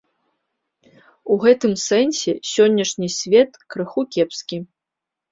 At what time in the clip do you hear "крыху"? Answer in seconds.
3.75-4.01